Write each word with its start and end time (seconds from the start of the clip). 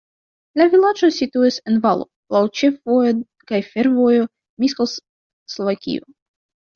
La 0.59 0.65
vilaĝo 0.69 1.09
situas 1.17 1.57
en 1.71 1.75
valo, 1.83 2.07
laŭ 2.35 2.41
ĉefvojo 2.59 3.11
kaj 3.51 3.59
fervojo 3.73 4.23
Miskolc-Slovakio. 4.65 6.09